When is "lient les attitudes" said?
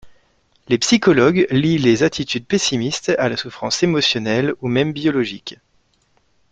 1.51-2.47